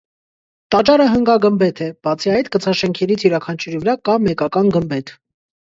[0.75, 5.15] Տաճարը հնգագմբեթ է, բացի այդ կցաշենքերից յուրաքանչյուրի վրա կա մեկական գմբեթ։